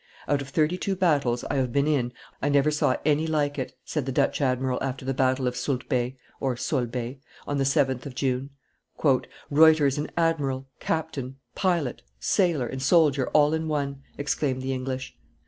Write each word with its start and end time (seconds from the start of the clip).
"Out 0.27 0.41
of 0.41 0.49
thirty 0.49 0.79
two 0.79 0.95
battles 0.95 1.43
I 1.43 1.57
have 1.57 1.71
been 1.71 1.85
in 1.85 2.11
I 2.41 2.49
never 2.49 2.71
saw 2.71 2.97
any 3.05 3.27
like 3.27 3.59
it," 3.59 3.77
said 3.85 4.07
the 4.07 4.11
Dutch 4.11 4.41
admiral 4.41 4.81
after 4.81 5.05
the 5.05 5.13
battle 5.13 5.45
of 5.45 5.53
Soultbay 5.55 6.17
(Solebay) 6.41 7.19
on 7.45 7.59
the 7.59 7.63
7th 7.63 8.07
of 8.07 8.15
June. 8.15 8.49
"Ruyter 9.51 9.85
is 9.85 10.03
admiral, 10.17 10.65
captain, 10.79 11.35
pilot, 11.53 12.01
sailor, 12.19 12.65
and 12.65 12.81
soldier 12.81 13.27
all 13.27 13.53
in 13.53 13.67
one," 13.67 14.01
exclaimed 14.17 14.63
the 14.63 14.73
English. 14.73 15.15